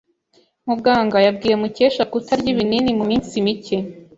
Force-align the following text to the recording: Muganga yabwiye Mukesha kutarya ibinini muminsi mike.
Muganga 0.67 1.17
yabwiye 1.25 1.55
Mukesha 1.61 2.03
kutarya 2.11 2.49
ibinini 2.53 2.89
muminsi 2.99 3.33
mike. 3.45 3.77